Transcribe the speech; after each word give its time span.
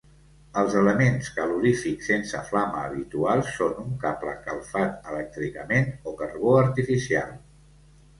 Els 0.59 0.75
elements 0.77 1.27
calorífics 1.33 2.07
sense 2.11 2.39
flama 2.47 2.79
habituals 2.85 3.51
són 3.57 3.75
un 3.83 3.91
cable 4.05 4.33
calfat 4.47 5.11
elèctricament 5.11 5.93
o 6.13 6.15
carbó 6.23 6.57
artificial. 6.63 7.37